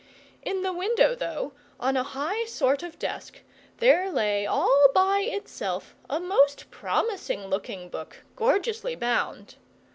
[0.41, 3.41] In the window, though, on a high sort of desk,
[3.77, 9.57] there lay, all by itself, a most promising looking book, gorgeously bound.